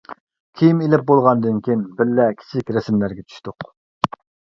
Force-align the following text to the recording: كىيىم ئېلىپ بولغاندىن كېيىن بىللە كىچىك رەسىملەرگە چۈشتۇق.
كىيىم 0.59 0.79
ئېلىپ 0.85 1.03
بولغاندىن 1.11 1.59
كېيىن 1.67 1.83
بىللە 1.99 2.25
كىچىك 2.39 2.73
رەسىملەرگە 2.79 3.27
چۈشتۇق. 3.27 3.69